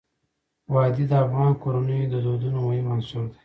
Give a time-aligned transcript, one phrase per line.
[0.73, 3.37] وادي د افغان کورنیو د دودونو مهم عنصر دی.